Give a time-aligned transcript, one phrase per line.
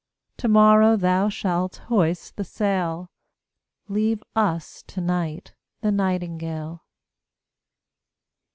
[0.37, 3.11] To morrow thou shalt hoist the sail;
[3.87, 6.83] Leave us to night the nightingale.